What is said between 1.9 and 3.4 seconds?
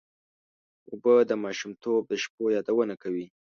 د شپو یادونه کوي.